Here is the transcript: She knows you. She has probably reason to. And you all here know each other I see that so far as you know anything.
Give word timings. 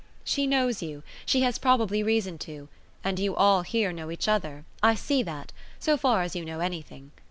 She 0.23 0.47
knows 0.47 0.81
you. 0.81 1.03
She 1.27 1.41
has 1.41 1.59
probably 1.59 2.01
reason 2.01 2.39
to. 2.39 2.69
And 3.03 3.19
you 3.19 3.35
all 3.35 3.61
here 3.61 3.93
know 3.93 4.09
each 4.09 4.27
other 4.27 4.65
I 4.81 4.95
see 4.95 5.21
that 5.21 5.51
so 5.77 5.95
far 5.95 6.23
as 6.23 6.35
you 6.35 6.43
know 6.43 6.59
anything. 6.59 7.11